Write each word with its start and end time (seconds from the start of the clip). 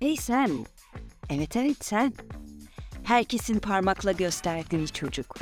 Hey 0.00 0.16
sen. 0.16 0.66
Evet 1.30 1.56
evet 1.56 1.76
sen. 1.84 2.12
Herkesin 3.04 3.58
parmakla 3.58 4.12
gösterdiği 4.12 4.88
çocuk. 4.88 5.36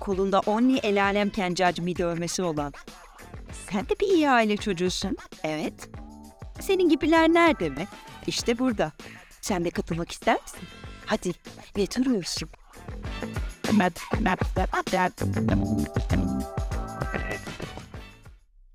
Kolunda 0.00 0.40
only 0.40 0.78
el 0.82 1.04
alem 1.04 1.30
kencacmi 1.30 1.96
dövmesi 1.96 2.42
olan. 2.42 2.72
Sen 3.70 3.88
de 3.88 3.94
bir 4.00 4.06
iyi 4.06 4.30
aile 4.30 4.56
çocuğusun. 4.56 5.16
Evet. 5.44 5.88
Senin 6.60 6.88
gibiler 6.88 7.28
nerede 7.28 7.68
mi? 7.68 7.88
İşte 8.26 8.58
burada. 8.58 8.92
Sen 9.40 9.64
de 9.64 9.70
katılmak 9.70 10.10
ister 10.10 10.42
misin? 10.42 10.60
Hadi 11.06 11.32
ne 11.76 11.86
duruyorsun? 12.04 12.48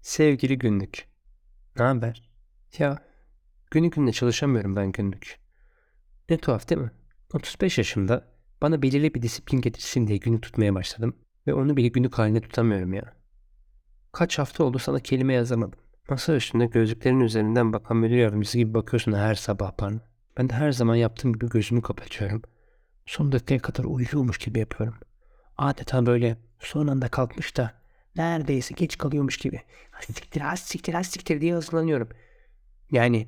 Sevgili 0.02 0.58
günlük. 0.58 1.08
Ne 1.80 1.86
haber? 1.86 2.30
Ya 2.78 2.98
günlük 3.72 3.94
günde 3.94 4.12
çalışamıyorum 4.12 4.76
ben 4.76 4.92
günlük. 4.92 5.40
Ne 6.30 6.38
tuhaf 6.38 6.70
değil 6.70 6.82
mi? 6.82 6.92
35 7.34 7.78
yaşımda 7.78 8.26
bana 8.62 8.82
belirli 8.82 9.14
bir 9.14 9.22
disiplin 9.22 9.62
getirsin 9.62 10.08
diye 10.08 10.18
günlük 10.18 10.44
tutmaya 10.44 10.76
başladım. 10.76 11.16
Ve 11.48 11.54
onu 11.54 11.78
bile 11.78 11.88
günlük 11.88 12.18
haline 12.18 12.42
tutamıyorum 12.42 12.94
ya. 12.94 13.14
Kaç 14.12 14.40
hafta 14.40 14.64
oldu 14.64 14.80
sana 14.80 15.00
kelime 15.00 15.34
yazamadım. 15.34 15.80
Masa 16.10 16.36
üstünde 16.36 16.66
gözlüklerin 16.66 17.20
üzerinden 17.20 17.74
bakan 17.74 17.98
müdür 17.98 18.16
yardımcısı 18.16 18.58
gibi 18.58 18.74
bakıyorsun 18.74 19.14
her 19.14 19.36
sabah 19.36 19.72
bana. 19.80 20.00
Ben 20.38 20.50
de 20.50 20.54
her 20.54 20.72
zaman 20.72 20.96
yaptığım 20.96 21.34
gibi 21.34 21.50
gözümü 21.50 21.82
kapatıyorum. 21.82 22.42
Son 23.06 23.32
dakikaya 23.32 23.60
kadar 23.60 23.84
uyuyormuş 23.84 24.38
gibi 24.38 24.60
yapıyorum. 24.60 24.98
Adeta 25.58 26.06
böyle 26.06 26.38
son 26.60 26.88
anda 26.88 27.08
kalkmış 27.08 27.58
da 27.58 27.74
neredeyse 28.18 28.74
geç 28.78 28.98
kalıyormuş 28.98 29.38
gibi. 29.38 29.62
Siktir 30.00 30.42
ha 30.42 30.58
siktir 30.58 30.94
ha 30.94 31.04
siktir 31.04 31.42
diye 31.42 31.54
hazırlanıyorum. 31.54 32.10
Yani 32.92 33.28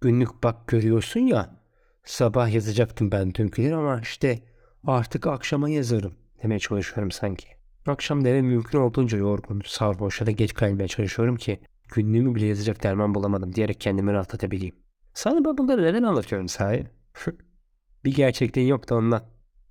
günlük 0.00 0.42
bak 0.42 0.68
görüyorsun 0.68 1.20
ya 1.20 1.60
sabah 2.04 2.54
yazacaktım 2.54 3.12
ben 3.12 3.34
dünküleri 3.34 3.74
ama 3.74 4.00
işte 4.00 4.38
artık 4.86 5.26
akşama 5.26 5.70
yazarım 5.70 6.14
demeye 6.42 6.58
çalışıyorum 6.58 7.10
sanki. 7.10 7.48
Akşam 7.86 8.24
da 8.24 8.28
mümkün 8.28 8.78
olduğunca 8.78 9.18
yorgun, 9.18 9.62
sarhoş 9.66 10.20
ya 10.20 10.26
da 10.26 10.30
geç 10.30 10.54
kalmaya 10.54 10.88
çalışıyorum 10.88 11.36
ki 11.36 11.60
günlüğümü 11.88 12.34
bile 12.34 12.46
yazacak 12.46 12.82
derman 12.82 13.14
bulamadım 13.14 13.54
diyerek 13.54 13.80
kendimi 13.80 14.12
rahatlatabileyim. 14.12 14.74
Sana 15.14 15.44
ben 15.44 15.58
bunları 15.58 15.82
neden 15.82 16.02
anlatıyorum 16.02 16.48
sahi? 16.48 16.86
bir 18.04 18.14
gerçekliğin 18.14 18.68
yok 18.68 18.88
da 18.88 18.94
ondan. 18.94 19.22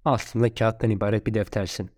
Aslında 0.05 0.53
kağıttan 0.53 0.89
ibaret 0.89 1.27
bir 1.27 1.33
deftersin. 1.33 1.89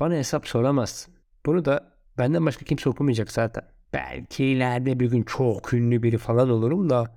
Bana 0.00 0.14
hesap 0.14 0.46
soramazsın. 0.46 1.14
Bunu 1.46 1.64
da 1.64 1.95
benden 2.18 2.46
başka 2.46 2.64
kimse 2.64 2.88
okumayacak 2.88 3.32
zaten. 3.32 3.64
Belki 3.92 4.44
ileride 4.44 5.00
bir 5.00 5.10
gün 5.10 5.22
çok 5.22 5.74
ünlü 5.74 6.02
biri 6.02 6.18
falan 6.18 6.50
olurum 6.50 6.90
da 6.90 7.16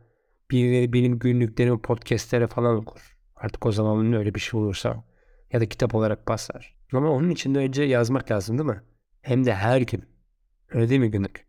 birileri 0.52 0.94
benim 0.94 1.20
günlüklerimi 1.20 1.82
podcastlere 1.82 2.48
falan 2.48 2.76
okur. 2.76 3.18
Artık 3.36 3.66
o 3.66 3.72
zaman 3.72 4.14
öyle 4.14 4.36
bir 4.36 4.40
şey 4.40 4.60
olursa 4.60 5.04
ya 5.54 5.62
da 5.62 5.66
kitap 5.66 5.96
olarak 5.96 6.28
basar. 6.28 6.76
Ama 6.94 7.12
onun 7.12 7.30
için 7.30 7.56
de 7.56 7.60
önce 7.60 7.84
yazmak 7.84 8.32
lazım 8.32 8.58
değil 8.58 8.70
mi? 8.70 8.82
Hem 9.22 9.46
de 9.46 9.54
her 9.54 9.82
gün. 9.82 10.04
Öyle 10.70 10.90
değil 10.90 11.02
mi 11.02 11.12
günlük? 11.12 11.46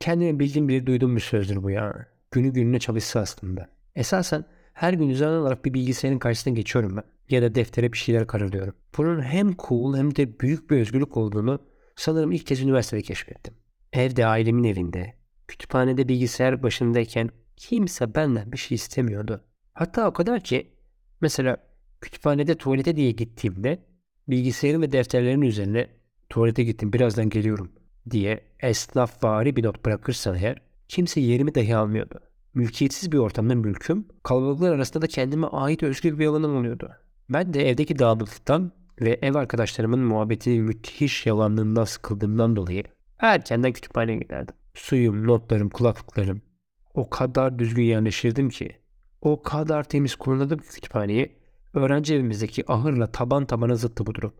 Kendime 0.00 0.38
bildiğim 0.38 0.68
biri 0.68 0.86
duyduğum 0.86 1.16
bir 1.16 1.20
sözdür 1.20 1.62
bu 1.62 1.70
ya. 1.70 2.06
Günü 2.30 2.52
gününe 2.52 2.78
çalışsa 2.78 3.20
aslında. 3.20 3.70
Esasen 3.94 4.44
her 4.80 4.92
gün 4.92 5.10
düzenli 5.10 5.36
olarak 5.36 5.64
bir 5.64 5.74
bilgisayarın 5.74 6.18
karşısına 6.18 6.54
geçiyorum 6.54 6.96
ben. 6.96 7.04
Ya 7.30 7.42
da 7.42 7.54
deftere 7.54 7.92
bir 7.92 7.98
şeyler 7.98 8.26
kararlıyorum. 8.26 8.74
Bunun 8.96 9.22
hem 9.22 9.54
cool 9.68 9.96
hem 9.96 10.16
de 10.16 10.40
büyük 10.40 10.70
bir 10.70 10.80
özgürlük 10.80 11.16
olduğunu 11.16 11.58
sanırım 11.96 12.32
ilk 12.32 12.46
kez 12.46 12.60
üniversitede 12.60 13.02
keşfettim. 13.02 13.54
Evde 13.92 14.26
ailemin 14.26 14.64
evinde, 14.64 15.14
kütüphanede 15.48 16.08
bilgisayar 16.08 16.62
başındayken 16.62 17.30
kimse 17.56 18.14
benden 18.14 18.52
bir 18.52 18.56
şey 18.56 18.74
istemiyordu. 18.74 19.44
Hatta 19.72 20.08
o 20.08 20.12
kadar 20.12 20.40
ki 20.40 20.70
mesela 21.20 21.56
kütüphanede 22.00 22.54
tuvalete 22.54 22.96
diye 22.96 23.10
gittiğimde 23.10 23.78
bilgisayarın 24.28 24.82
ve 24.82 24.92
defterlerin 24.92 25.42
üzerine 25.42 25.86
tuvalete 26.30 26.64
gittim 26.64 26.92
birazdan 26.92 27.28
geliyorum 27.28 27.72
diye 28.10 28.40
esnafvari 28.60 29.56
bir 29.56 29.64
not 29.64 29.84
bırakırsan 29.84 30.36
eğer 30.36 30.62
kimse 30.88 31.20
yerimi 31.20 31.54
dahi 31.54 31.76
almıyordu. 31.76 32.29
Mülkiyetsiz 32.54 33.12
bir 33.12 33.18
ortamda 33.18 33.54
mülküm, 33.54 34.06
kalabalıklar 34.22 34.72
arasında 34.72 35.02
da 35.02 35.06
kendime 35.06 35.46
ait 35.46 35.82
özgür 35.82 36.18
bir 36.18 36.26
alanım 36.26 36.56
oluyordu. 36.56 36.90
Ben 37.28 37.54
de 37.54 37.68
evdeki 37.68 37.98
dağınıklıktan 37.98 38.72
ve 39.00 39.18
ev 39.22 39.34
arkadaşlarımın 39.34 40.00
muhabbetinin 40.00 40.64
müthiş 40.64 41.26
yalanlığından 41.26 41.84
sıkıldığımdan 41.84 42.56
dolayı 42.56 42.84
erkenden 43.18 43.72
kütüphaneye 43.72 44.18
giderdim. 44.18 44.54
Suyum, 44.74 45.26
notlarım, 45.26 45.70
kulaklıklarım 45.70 46.42
o 46.94 47.10
kadar 47.10 47.58
düzgün 47.58 47.82
yerleştirdim 47.82 48.48
ki, 48.48 48.76
o 49.20 49.42
kadar 49.42 49.84
temiz 49.84 50.16
kullanırdım 50.16 50.58
ki 50.58 50.68
kütüphaneyi, 50.68 51.36
öğrenci 51.74 52.14
evimizdeki 52.14 52.72
ahırla 52.72 53.12
taban 53.12 53.46
tabana 53.46 53.74
zıttı 53.74 54.06
bu 54.06 54.14
durum. 54.14 54.32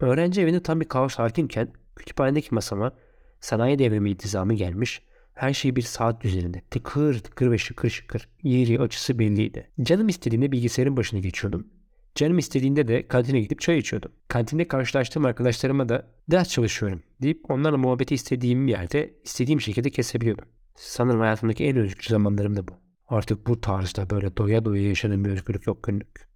Öğrenci 0.00 0.40
evinde 0.40 0.62
tam 0.62 0.80
bir 0.80 0.88
kaos 0.88 1.14
hakimken 1.14 1.72
kütüphanedeki 1.96 2.54
masama 2.54 2.92
sanayi 3.40 3.78
devrimi 3.78 4.10
iltizamı 4.10 4.54
gelmiş, 4.54 5.02
her 5.36 5.52
şey 5.52 5.76
bir 5.76 5.82
saat 5.82 6.22
düzeninde. 6.22 6.62
Tıkır 6.70 7.18
tıkır 7.18 7.50
ve 7.50 7.58
şıkır 7.58 7.90
şıkır. 7.90 8.28
Yeri 8.42 8.80
açısı 8.80 9.18
belliydi. 9.18 9.70
Canım 9.82 10.08
istediğinde 10.08 10.52
bilgisayarın 10.52 10.96
başına 10.96 11.20
geçiyordum. 11.20 11.66
Canım 12.14 12.38
istediğinde 12.38 12.88
de 12.88 13.08
kantine 13.08 13.40
gidip 13.40 13.60
çay 13.60 13.78
içiyordum. 13.78 14.12
Kantinde 14.28 14.68
karşılaştığım 14.68 15.24
arkadaşlarıma 15.24 15.88
da 15.88 16.06
ders 16.30 16.48
çalışıyorum 16.48 17.02
deyip 17.22 17.50
onlarla 17.50 17.76
muhabbeti 17.76 18.14
istediğim 18.14 18.68
yerde 18.68 19.14
istediğim 19.24 19.60
şekilde 19.60 19.90
kesebiliyordum. 19.90 20.48
Sanırım 20.74 21.20
hayatımdaki 21.20 21.64
en 21.64 21.76
özgür 21.76 22.04
zamanlarım 22.08 22.56
da 22.56 22.68
bu. 22.68 22.72
Artık 23.08 23.46
bu 23.46 23.60
tarzda 23.60 24.10
böyle 24.10 24.36
doya 24.36 24.64
doya 24.64 24.88
yaşadığım 24.88 25.24
bir 25.24 25.30
özgürlük 25.30 25.66
yok 25.66 25.82
günlük. 25.82 26.28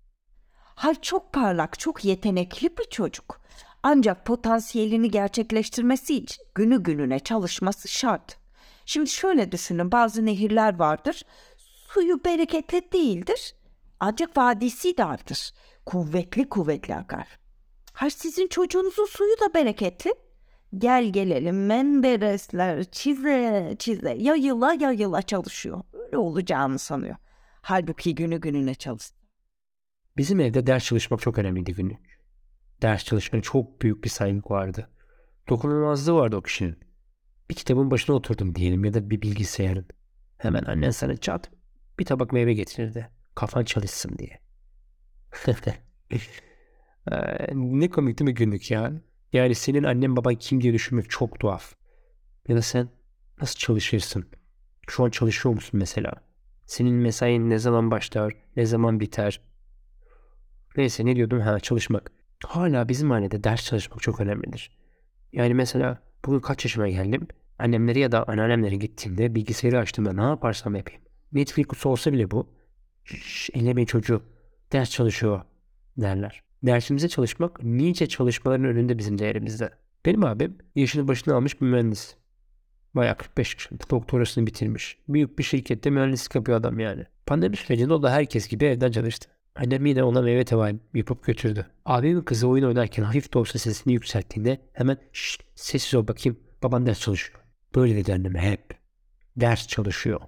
Hay 0.55 0.95
çok 0.95 1.33
parlak, 1.33 1.79
çok 1.79 2.05
yetenekli 2.05 2.69
bir 2.79 2.91
çocuk. 2.91 3.41
Ancak 3.83 4.27
potansiyelini 4.27 5.11
gerçekleştirmesi 5.11 6.17
için 6.17 6.45
günü 6.55 6.83
gününe 6.83 7.19
çalışması 7.19 7.89
şart. 7.89 8.40
Şimdi 8.91 9.11
şöyle 9.11 9.53
düşünün 9.53 9.93
bazı 9.93 10.27
nehirler 10.27 10.79
vardır. 10.79 11.23
Suyu 11.57 12.25
bereketli 12.25 12.93
değildir. 12.93 13.55
Ancak 14.01 14.37
vadisi 14.37 14.97
dardır. 14.97 15.53
Kuvvetli 15.87 16.49
kuvvetli 16.49 16.95
akar. 16.95 17.39
Ha 17.93 18.11
sizin 18.11 18.49
çocuğunuzun 18.49 19.07
suyu 19.07 19.35
da 19.41 19.55
bereketli. 19.55 20.15
Gel 20.79 21.13
gelelim 21.13 21.67
menderesler 21.67 22.85
çize 22.85 23.77
çize 23.79 24.15
yayıla 24.19 24.73
yayıla 24.73 25.23
çalışıyor. 25.23 25.81
Öyle 25.93 26.17
olacağını 26.17 26.79
sanıyor. 26.79 27.17
Halbuki 27.63 28.15
günü 28.15 28.41
gününe 28.41 28.75
çalış. 28.75 29.11
Bizim 30.17 30.41
evde 30.41 30.67
ders 30.67 30.85
çalışmak 30.85 31.21
çok 31.21 31.39
önemliydi 31.39 31.75
günlük. 31.75 32.21
Ders 32.83 33.05
çalışmaya 33.05 33.43
çok 33.43 33.83
büyük 33.83 34.05
bir 34.05 34.11
saygı 34.11 34.51
vardı. 34.51 34.91
Dokunulmazlığı 35.49 36.15
vardı 36.15 36.37
o 36.37 36.43
kişinin. 36.43 36.90
Bir 37.51 37.55
kitabın 37.55 37.91
başına 37.91 38.17
oturdum 38.17 38.55
diyelim 38.55 38.85
ya 38.85 38.95
da 38.95 39.11
bir 39.11 39.23
bilgisayarın. 39.23 39.87
Hemen 40.39 40.63
annen 40.63 40.91
sana 40.91 41.17
çat 41.17 41.51
bir 41.99 42.05
tabak 42.05 42.33
meyve 42.33 42.55
getirirdi. 42.55 43.11
Kafan 43.35 43.65
çalışsın 43.65 44.19
diye. 44.19 44.41
Ne 47.53 47.91
komik 47.91 48.19
değil 48.19 48.31
mi 48.31 48.35
günlük 48.35 48.71
ya? 48.71 48.93
Yani 49.33 49.55
senin 49.55 49.83
annen 49.83 50.17
baban 50.17 50.35
kim 50.35 50.61
diye 50.61 50.73
düşünmek 50.73 51.11
çok 51.11 51.41
tuhaf. 51.41 51.75
Ya 52.49 52.57
da 52.57 52.63
sen 52.63 52.89
nasıl 53.41 53.59
çalışırsın? 53.59 54.29
Şu 54.89 55.05
an 55.05 55.11
çalışıyor 55.11 55.55
musun 55.55 55.81
mesela? 55.81 56.13
Senin 56.67 56.95
mesain 56.95 57.51
ne 57.51 57.59
zaman 57.59 57.91
başlar, 57.91 58.35
ne 58.57 58.67
zaman 58.67 59.01
biter? 59.01 59.41
Neyse 60.77 61.07
ne 61.07 61.17
diyordum? 61.17 61.41
Ha 61.41 61.61
çalışmak. 61.61 62.13
Hala 62.45 62.89
bizim 62.89 63.13
ailede 63.13 63.45
ders 63.45 63.65
çalışmak 63.65 64.03
çok 64.03 64.21
önemlidir. 64.21 64.79
Yani 65.33 65.55
mesela 65.55 66.03
bugün 66.25 66.41
kaç 66.41 66.65
yaşıma 66.65 66.89
geldim? 66.89 67.29
Annemlere 67.61 67.99
ya 67.99 68.13
da 68.13 68.25
anneannemlere 68.29 68.77
gittiğimde 68.77 69.35
bilgisayarı 69.35 69.79
açtığımda 69.79 70.13
ne 70.13 70.23
yaparsam 70.23 70.75
yapayım. 70.75 71.03
Netflix 71.33 71.87
olsa 71.87 72.13
bile 72.13 72.31
bu. 72.31 72.47
Şşş 73.05 73.51
ellemeyin 73.55 73.87
çocuğu. 73.87 74.23
Ders 74.73 74.91
çalışıyor 74.91 75.41
derler. 75.97 76.43
Dersimize 76.63 77.09
çalışmak 77.09 77.63
nice 77.63 78.07
çalışmaların 78.07 78.67
önünde 78.67 78.99
bizim 78.99 79.19
değerimizde. 79.19 79.71
Benim 80.07 80.25
abim 80.25 80.59
yaşını 80.75 81.09
başına 81.09 81.35
almış 81.35 81.61
bir 81.61 81.67
mühendis. 81.67 82.15
Bayağı 82.95 83.17
45 83.17 83.55
yaşında. 83.55 83.81
Doktorasını 83.91 84.47
bitirmiş. 84.47 84.99
Büyük 85.09 85.39
bir 85.39 85.45
şirkette 85.45 85.91
mühendislik 85.91 86.35
yapıyor 86.35 86.59
adam 86.59 86.79
yani. 86.79 87.05
Pandemi 87.27 87.57
sürecinde 87.57 87.95
o 87.95 88.03
da 88.03 88.13
herkes 88.13 88.49
gibi 88.49 88.65
evden 88.65 88.91
çalıştı. 88.91 89.31
Annem 89.57 89.87
yine 89.87 90.03
ona 90.03 90.23
meyve 90.23 90.45
tevayim 90.45 90.81
yapıp 90.95 91.25
götürdü. 91.25 91.67
Abimin 91.85 92.23
kızı 92.23 92.49
oyun 92.49 92.65
oynarken 92.65 93.03
hafif 93.03 93.35
de 93.35 93.39
olsa 93.39 93.59
sesini 93.59 93.93
yükselttiğinde 93.93 94.61
hemen 94.73 94.99
şşt 95.13 95.43
sessiz 95.55 95.95
ol 95.95 96.09
bakayım 96.09 96.39
baban 96.63 96.87
ders 96.87 97.01
çalışıyor. 97.01 97.40
Böyle 97.75 97.97
dedi 97.97 98.15
anneme 98.15 98.41
hep. 98.41 98.79
Ders 99.37 99.69
çalışıyor. 99.69 100.21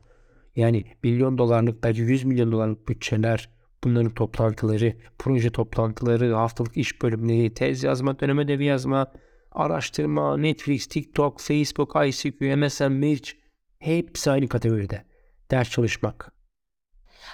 Yani 0.56 0.84
milyon 1.02 1.38
dolarlık 1.38 1.84
belki 1.84 2.00
100 2.00 2.24
milyon 2.24 2.52
dolarlık 2.52 2.88
bütçeler, 2.88 3.48
bunların 3.84 4.14
toplantıları, 4.14 4.96
proje 5.18 5.50
toplantıları, 5.50 6.34
haftalık 6.34 6.76
iş 6.76 7.02
bölümleri, 7.02 7.54
tez 7.54 7.82
yazma, 7.84 8.20
dönem 8.20 8.38
ödevi 8.38 8.64
yazma, 8.64 9.12
Araştırma, 9.52 10.36
Netflix, 10.36 10.86
TikTok, 10.86 11.40
Facebook, 11.40 11.96
ICQ, 12.06 12.56
MSN, 12.56 12.92
Mirch 12.92 13.30
hepsi 13.78 14.30
aynı 14.30 14.48
kategoride. 14.48 15.04
Ders 15.50 15.70
çalışmak. 15.70 16.32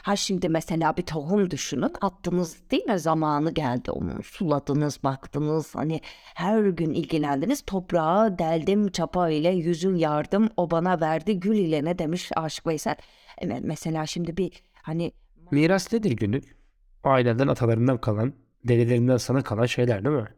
Ha 0.03 0.17
şimdi 0.17 0.49
mesela 0.49 0.97
bir 0.97 1.03
tohum 1.03 1.51
düşünün. 1.51 1.91
Attınız 2.01 2.71
değil 2.71 2.85
mi? 2.85 2.99
Zamanı 2.99 3.51
geldi 3.51 3.91
onun. 3.91 4.21
Suladınız 4.21 5.03
baktınız. 5.05 5.75
Hani 5.75 6.01
her 6.35 6.63
gün 6.63 6.95
ilgilendiniz. 6.95 7.63
Toprağa 7.67 8.39
deldim 8.39 8.89
çapa 8.91 9.31
ile 9.31 9.49
yüzüm 9.51 9.97
yardım. 9.97 10.49
O 10.57 10.71
bana 10.71 11.01
verdi. 11.01 11.41
Gül 11.41 11.57
ile 11.57 11.85
ne 11.85 11.99
demiş 11.99 12.31
Aşık 12.37 12.67
Veysel? 12.67 12.97
Evet, 13.39 13.61
mesela 13.63 14.07
şimdi 14.07 14.37
bir 14.37 14.63
hani 14.83 15.13
Miras 15.51 15.93
nedir 15.93 16.11
günlük? 16.11 16.57
Aileden 17.05 17.49
atalarından 17.49 17.99
kalan, 18.01 18.33
dedelerinden 18.65 19.17
sana 19.17 19.43
kalan 19.43 19.67
şeyler 19.67 20.05
değil 20.05 20.17
mi? 20.17 20.29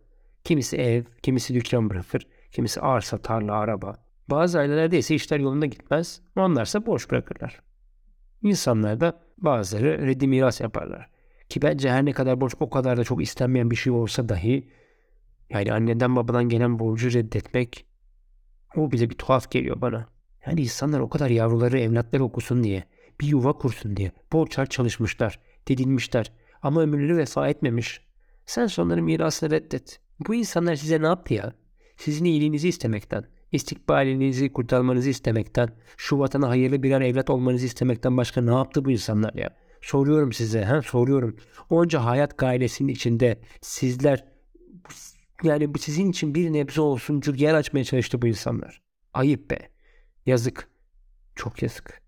Kimisi 0.44 0.76
ev, 0.76 1.04
kimisi 1.22 1.54
dükkan 1.54 1.90
bırakır, 1.90 2.26
kimisi 2.52 2.80
arsa, 2.80 3.18
tarla, 3.18 3.54
araba. 3.54 3.96
Bazı 4.28 4.58
ailelerde 4.58 4.98
ise 4.98 5.14
işler 5.14 5.40
yolunda 5.40 5.66
gitmez, 5.66 6.22
onlarsa 6.36 6.86
boş 6.86 7.10
bırakırlar. 7.10 7.60
İnsanlar 8.42 9.00
da 9.00 9.20
bazıları 9.38 10.06
reddi 10.06 10.28
miras 10.28 10.60
yaparlar. 10.60 11.10
Ki 11.48 11.62
bence 11.62 11.90
her 11.90 12.04
ne 12.04 12.12
kadar 12.12 12.40
borç 12.40 12.54
o 12.60 12.70
kadar 12.70 12.96
da 12.96 13.04
çok 13.04 13.22
istenmeyen 13.22 13.70
bir 13.70 13.76
şey 13.76 13.92
olsa 13.92 14.28
dahi 14.28 14.68
yani 15.50 15.72
anneden 15.72 16.16
babadan 16.16 16.48
gelen 16.48 16.78
borcu 16.78 17.12
reddetmek 17.12 17.86
o 18.76 18.92
bile 18.92 19.10
bir 19.10 19.14
tuhaf 19.14 19.50
geliyor 19.50 19.80
bana. 19.80 20.08
Yani 20.46 20.60
insanlar 20.60 21.00
o 21.00 21.08
kadar 21.08 21.30
yavruları 21.30 21.78
evlatları 21.78 22.24
okusun 22.24 22.64
diye 22.64 22.84
bir 23.20 23.26
yuva 23.26 23.52
kursun 23.52 23.96
diye 23.96 24.12
borçlar 24.32 24.66
çalışmışlar, 24.66 25.40
didinmişler 25.66 26.32
ama 26.62 26.82
ömürleri 26.82 27.16
vefa 27.16 27.48
etmemiş. 27.48 28.00
Sen 28.46 28.66
sonları 28.66 29.02
mirasını 29.02 29.50
reddet. 29.50 30.00
Bu 30.28 30.34
insanlar 30.34 30.74
size 30.74 31.02
ne 31.02 31.06
yaptı 31.06 31.34
ya? 31.34 31.52
Sizin 31.96 32.24
iyiliğinizi 32.24 32.68
istemekten, 32.68 33.24
istikbalinizi 33.52 34.52
kurtarmanızı 34.52 35.10
istemekten, 35.10 35.68
şu 35.96 36.18
vatana 36.18 36.48
hayırlı 36.48 36.82
birer 36.82 37.00
evlat 37.00 37.30
olmanızı 37.30 37.66
istemekten 37.66 38.16
başka 38.16 38.40
ne 38.40 38.54
yaptı 38.54 38.84
bu 38.84 38.90
insanlar 38.90 39.34
ya? 39.34 39.56
Soruyorum 39.80 40.32
size, 40.32 40.64
ha 40.64 40.82
soruyorum. 40.82 41.36
Onca 41.70 42.04
hayat 42.04 42.38
gailesinin 42.38 42.92
içinde 42.92 43.40
sizler 43.60 44.24
yani 45.42 45.74
bu 45.74 45.78
sizin 45.78 46.10
için 46.10 46.34
bir 46.34 46.52
nebze 46.52 46.80
olsun 46.80 47.22
yer 47.36 47.54
açmaya 47.54 47.84
çalıştı 47.84 48.22
bu 48.22 48.26
insanlar. 48.26 48.82
Ayıp 49.14 49.50
be. 49.50 49.58
Yazık. 50.26 50.68
Çok 51.34 51.62
yazık. 51.62 52.02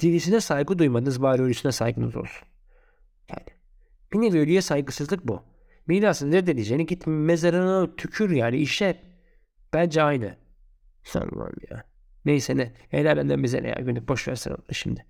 Dirisine 0.00 0.40
saygı 0.40 0.78
duymadınız 0.78 1.22
bari 1.22 1.42
ölüsüne 1.42 1.72
saygınız 1.72 2.16
olsun. 2.16 2.48
Yani 3.30 3.46
bir 4.12 4.18
nevi 4.18 4.38
ölüye 4.38 4.62
saygısızlık 4.62 5.28
bu. 5.28 5.42
Mirasını 5.86 6.32
reddedeceğini 6.32 6.86
git 6.86 7.06
mezarına 7.06 7.96
tükür 7.96 8.30
yani 8.30 8.56
işe. 8.56 9.02
Bence 9.72 10.02
aynı. 10.02 10.43
Sanmam 11.04 11.52
ya. 11.70 11.84
Neyse 12.24 12.56
ne. 12.56 12.72
Helal 12.88 13.16
benden 13.16 13.42
bize 13.42 13.62
ne 13.62 13.68
ya. 13.68 13.74
Günlük 13.74 14.08
boş 14.08 14.28
versen 14.28 14.56
şimdi. 14.72 15.06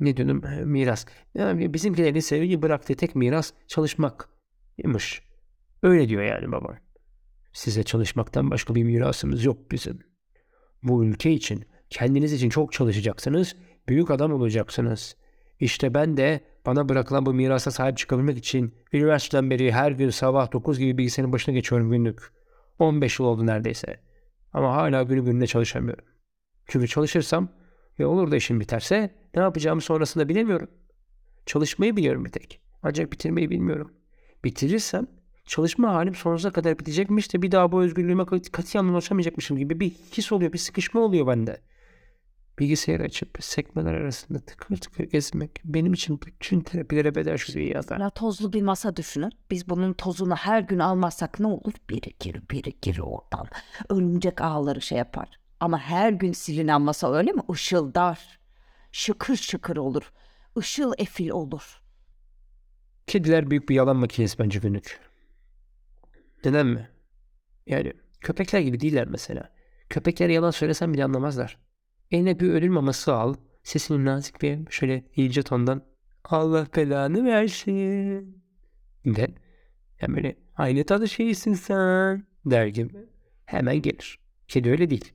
Ne 0.00 0.16
diyordum? 0.16 0.42
Miras. 0.64 1.06
Yani 1.34 1.74
bizimkilerin 1.74 2.20
sevgi 2.20 2.62
bıraktığı 2.62 2.94
tek 2.94 3.14
miras 3.14 3.52
çalışmakmış. 3.66 5.22
Öyle 5.82 6.08
diyor 6.08 6.22
yani 6.22 6.52
babam. 6.52 6.76
Size 7.52 7.82
çalışmaktan 7.82 8.50
başka 8.50 8.74
bir 8.74 8.84
mirasımız 8.84 9.44
yok 9.44 9.70
bizim. 9.70 9.98
Bu 10.82 11.04
ülke 11.04 11.32
için, 11.32 11.64
kendiniz 11.90 12.32
için 12.32 12.48
çok 12.48 12.72
çalışacaksınız, 12.72 13.56
büyük 13.88 14.10
adam 14.10 14.32
olacaksınız. 14.32 15.16
İşte 15.60 15.94
ben 15.94 16.16
de 16.16 16.40
bana 16.66 16.88
bırakılan 16.88 17.26
bu 17.26 17.34
mirasa 17.34 17.70
sahip 17.70 17.98
çıkabilmek 17.98 18.38
için 18.38 18.74
üniversiteden 18.92 19.50
beri 19.50 19.72
her 19.72 19.92
gün 19.92 20.10
sabah 20.10 20.52
9 20.52 20.78
gibi 20.78 20.98
bilgisayarın 20.98 21.32
başına 21.32 21.54
geçiyorum 21.54 21.90
günlük. 21.90 22.32
15 22.78 23.18
yıl 23.18 23.26
oldu 23.26 23.46
neredeyse. 23.46 24.00
Ama 24.52 24.76
hala 24.76 25.02
günü 25.02 25.24
gününe 25.24 25.46
çalışamıyorum. 25.46 26.04
Çünkü 26.66 26.88
çalışırsam 26.88 27.48
ve 27.98 28.06
olur 28.06 28.30
da 28.30 28.36
işim 28.36 28.60
biterse 28.60 29.14
ne 29.34 29.42
yapacağımı 29.42 29.80
sonrasında 29.80 30.28
bilemiyorum. 30.28 30.70
Çalışmayı 31.46 31.96
biliyorum 31.96 32.24
bir 32.24 32.30
tek. 32.30 32.60
Ancak 32.82 33.12
bitirmeyi 33.12 33.50
bilmiyorum. 33.50 33.92
Bitirirsem 34.44 35.06
çalışma 35.44 35.94
halim 35.94 36.14
sonsuza 36.14 36.50
kadar 36.50 36.78
bitecekmiş 36.78 37.34
de 37.34 37.42
bir 37.42 37.50
daha 37.50 37.72
bu 37.72 37.82
özgürlüğüme 37.82 38.24
katiyen 38.52 38.84
ulaşamayacakmışım 38.84 39.58
gibi 39.58 39.80
bir 39.80 39.90
his 39.90 40.32
oluyor, 40.32 40.52
bir 40.52 40.58
sıkışma 40.58 41.00
oluyor 41.00 41.26
bende. 41.26 41.60
Bilgisayar 42.62 43.00
açıp 43.00 43.36
sekmeler 43.40 43.94
arasında 43.94 44.38
tıkır 44.38 44.76
tıkır 44.76 45.04
gezmek 45.04 45.50
benim 45.64 45.92
için 45.92 46.20
bütün 46.26 46.60
terapilere 46.60 47.14
bedel 47.14 47.36
şu 47.36 47.58
yazar. 47.58 47.98
Ya 48.00 48.10
tozlu 48.10 48.52
bir 48.52 48.62
masa 48.62 48.96
düşünün. 48.96 49.32
Biz 49.50 49.68
bunun 49.68 49.92
tozunu 49.92 50.36
her 50.36 50.60
gün 50.60 50.78
almazsak 50.78 51.40
ne 51.40 51.46
olur? 51.46 51.72
Birikir 51.90 52.42
birikir 52.50 52.98
oradan. 52.98 53.48
Örümcek 53.88 54.40
ağları 54.40 54.80
şey 54.82 54.98
yapar. 54.98 55.28
Ama 55.60 55.78
her 55.78 56.12
gün 56.12 56.32
silinen 56.32 56.82
masa 56.82 57.12
öyle 57.12 57.32
mi? 57.32 57.42
Işıldar. 57.52 58.38
Şıkır 58.92 59.36
şıkır 59.36 59.76
olur. 59.76 60.12
Işıl 60.58 60.92
efil 60.98 61.30
olur. 61.30 61.80
Kediler 63.06 63.50
büyük 63.50 63.68
bir 63.68 63.74
yalan 63.74 63.96
makinesi 63.96 64.38
bence 64.38 64.58
günlük. 64.58 65.00
Neden 66.44 66.66
mi? 66.66 66.88
Yani 67.66 67.92
köpekler 68.20 68.60
gibi 68.60 68.80
değiller 68.80 69.08
mesela. 69.08 69.52
Köpekler 69.88 70.28
yalan 70.28 70.50
söylesen 70.50 70.94
bile 70.94 71.04
anlamazlar. 71.04 71.58
Eline 72.12 72.40
bir 72.40 72.48
ölüm 72.50 72.72
maması 72.72 73.14
al. 73.14 73.34
Sesini 73.62 74.04
nazik 74.04 74.42
bir 74.42 74.70
şöyle 74.70 75.04
iyice 75.16 75.42
tondan 75.42 75.82
Allah 76.24 76.66
belanı 76.76 77.24
versin. 77.24 78.42
De. 79.04 79.34
Yani 80.00 80.16
böyle 80.16 80.36
aynı 80.56 80.84
tadı 80.84 81.08
şeysin 81.08 81.54
sen 81.54 82.26
der 82.46 82.66
gibi. 82.66 82.92
Hemen 83.46 83.82
gelir. 83.82 84.18
Kedi 84.48 84.70
öyle 84.70 84.90
değil. 84.90 85.12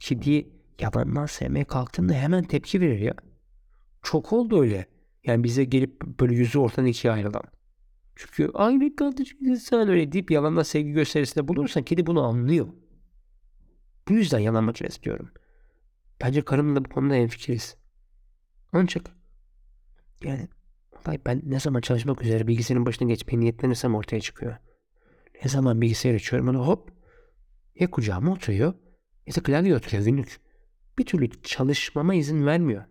Kedi 0.00 0.48
yalandan 0.80 1.26
sevmeye 1.26 1.64
kalktığında 1.64 2.12
hemen 2.12 2.44
tepki 2.44 2.80
verir 2.80 2.98
ya. 2.98 3.14
Çok 4.02 4.32
oldu 4.32 4.62
öyle. 4.62 4.86
Yani 5.24 5.44
bize 5.44 5.64
gelip 5.64 6.02
böyle 6.20 6.34
yüzü 6.34 6.58
ortadan 6.58 6.86
ikiye 6.86 7.12
ayrılan. 7.12 7.42
Çünkü 8.16 8.50
aynı 8.54 8.96
kardeşim 8.96 9.56
sen 9.56 9.88
öyle 9.88 10.12
deyip 10.12 10.30
yalandan 10.30 10.62
sevgi 10.62 10.92
gösterisinde 10.92 11.48
bulursan 11.48 11.82
kedi 11.82 12.06
bunu 12.06 12.22
anlıyor. 12.22 12.68
Bu 14.08 14.12
yüzden 14.12 14.38
yalan 14.38 14.64
makinesi 14.64 15.02
diyorum. 15.02 15.30
Bence 16.20 16.42
karımla 16.42 16.84
bu 16.84 16.88
konuda 16.88 17.14
hemfikiriz. 17.14 17.76
Ancak 18.72 19.10
yani 20.24 20.48
ben 21.26 21.42
ne 21.44 21.60
zaman 21.60 21.80
çalışmak 21.80 22.22
üzere 22.22 22.46
bilgisayarın 22.46 22.86
başına 22.86 23.08
geçmeye 23.08 23.40
niyetlenirsem 23.40 23.94
ortaya 23.94 24.20
çıkıyor. 24.20 24.56
Ne 25.44 25.48
zaman 25.50 25.80
bilgisayar 25.80 26.14
açıyorum 26.14 26.48
onu 26.48 26.66
hop 26.66 26.92
ya 27.74 27.90
kucağıma 27.90 28.32
oturuyor 28.32 28.74
ya 29.26 29.34
da 29.34 29.42
klavyeye 29.42 29.76
oturuyor 29.76 30.04
günlük. 30.04 30.40
Bir 30.98 31.06
türlü 31.06 31.42
çalışmama 31.42 32.14
izin 32.14 32.46
vermiyor. 32.46 32.84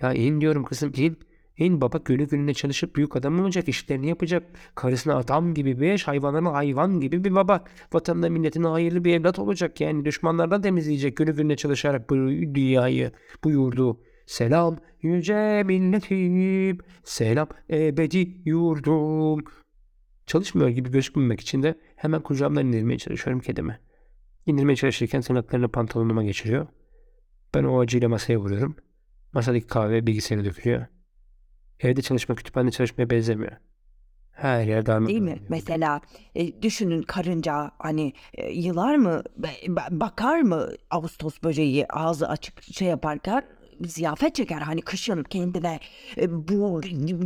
Ya 0.00 0.12
in 0.12 0.40
diyorum 0.40 0.64
kızım 0.64 0.92
in. 0.96 1.18
En 1.58 1.80
baba 1.80 1.98
günü 2.04 2.28
gününe 2.28 2.54
çalışıp 2.54 2.96
büyük 2.96 3.16
adam 3.16 3.40
olacak, 3.40 3.68
işlerini 3.68 4.08
yapacak. 4.08 4.42
Karısına 4.74 5.16
adam 5.16 5.54
gibi 5.54 5.80
bir 5.80 5.90
eş, 5.90 6.08
hayvanlarına 6.08 6.52
hayvan 6.52 7.00
gibi 7.00 7.24
bir 7.24 7.34
baba. 7.34 7.64
Vatanına 7.92 8.28
milletine 8.28 8.66
hayırlı 8.66 9.04
bir 9.04 9.14
evlat 9.14 9.38
olacak. 9.38 9.80
Yani 9.80 10.04
düşmanlardan 10.04 10.62
temizleyecek 10.62 11.16
günü 11.16 11.36
gününe 11.36 11.56
çalışarak 11.56 12.10
bu 12.10 12.14
dünyayı, 12.54 13.12
bu 13.44 13.50
yurdu. 13.50 14.00
Selam 14.26 14.78
yüce 15.02 15.62
milletim, 15.62 16.78
selam 17.04 17.48
ebedi 17.70 18.30
yurdum. 18.44 19.44
Çalışmıyor 20.26 20.68
gibi 20.68 20.90
gözükmemek 20.90 21.40
için 21.40 21.62
de 21.62 21.74
hemen 21.96 22.22
kucağımdan 22.22 22.66
indirmeye 22.66 22.98
çalışıyorum 22.98 23.40
kedimi. 23.40 23.78
İndirmeye 24.46 24.76
çalışırken 24.76 25.20
tırnaklarını 25.20 25.68
pantolonuma 25.68 26.24
geçiriyor. 26.24 26.66
Ben 27.54 27.64
o 27.64 27.80
acıyla 27.80 28.08
masaya 28.08 28.38
vuruyorum. 28.38 28.76
Masadaki 29.32 29.66
kahve 29.66 30.06
bilgisayara 30.06 30.44
dökülüyor. 30.44 30.86
Evde 31.80 32.02
çalışma 32.02 32.34
kütüphanede 32.34 32.70
çalışmaya 32.70 33.10
benzemiyor. 33.10 33.52
Her 34.32 34.64
yer 34.64 34.86
darma. 34.86 35.08
Değil 35.08 35.20
mi? 35.20 35.38
Mesela 35.48 36.00
e, 36.34 36.62
düşünün 36.62 37.02
karınca 37.02 37.70
hani 37.78 38.12
e, 38.34 38.52
yılar 38.52 38.96
mı 38.96 39.22
bakar 39.90 40.40
mı 40.40 40.68
Ağustos 40.90 41.42
böceği 41.42 41.86
ağzı 41.86 42.28
açık 42.28 42.62
şey 42.62 42.88
yaparken 42.88 43.42
ziyafet 43.80 44.34
çeker 44.34 44.60
hani 44.60 44.82
kışın 44.82 45.22
kendine 45.22 45.80
e, 46.16 46.48
bu 46.48 46.80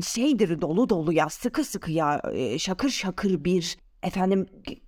şeydir 0.07 0.61
dolu 0.61 0.89
dolu 0.89 1.13
ya 1.13 1.29
sıkı 1.29 1.65
sıkı 1.65 1.93
ya 1.93 2.23
e, 2.33 2.59
şakır 2.59 2.91
şakır 2.91 3.45
bir 3.45 3.79
efendim 4.03 4.47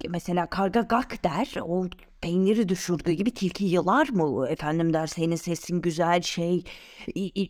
mesela 0.09 0.47
karga 0.47 0.81
gak 0.81 1.25
der 1.25 1.55
o 1.63 1.87
peyniri 2.21 2.69
düşürdüğü 2.69 3.13
gibi 3.13 3.31
tilki 3.31 3.65
yılar 3.65 4.09
mı? 4.09 4.49
Efendim 4.49 4.93
der 4.93 5.07
senin 5.07 5.37
sesin 5.37 5.81
güzel 5.81 6.23
şey 6.23 6.65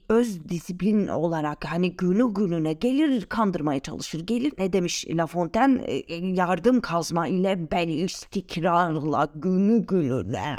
öz 0.08 0.48
disiplin 0.48 1.06
olarak 1.06 1.64
hani 1.64 1.96
günü 1.96 2.34
gününe 2.34 2.72
gelir 2.72 3.26
kandırmaya 3.26 3.80
çalışır 3.80 4.26
gelir. 4.26 4.52
Ne 4.58 4.72
demiş 4.72 5.06
La 5.08 5.26
Fontaine? 5.26 5.82
E, 5.82 6.14
yardım 6.14 6.80
kazma 6.80 7.28
ile 7.28 7.70
ben 7.70 7.88
istikrarla 7.88 9.28
günü 9.34 9.86
gününe 9.86 10.56